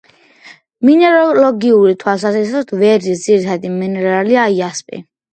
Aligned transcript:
მინეროლოგიური 0.87 1.91
თვალსაზრისით, 2.03 2.73
ვერძის 2.83 3.21
ძირითადი 3.27 3.71
მინერალია: 3.75 4.47
იასპი. 4.57 5.01